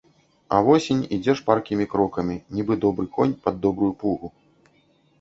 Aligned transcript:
А 0.55 0.61
восень 0.67 1.03
ідзе 1.17 1.35
шпаркімі 1.41 1.85
крокамі, 1.93 2.41
нібы 2.57 2.81
добры 2.89 3.05
конь 3.19 3.39
пад 3.47 3.63
добрую 3.67 3.93
пугу. 4.05 4.37